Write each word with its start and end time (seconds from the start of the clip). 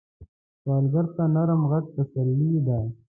سوالګر 0.61 1.05
ته 1.15 1.23
نرم 1.35 1.61
غږ 1.71 1.85
تسلي 1.95 2.51
ده 2.65 2.79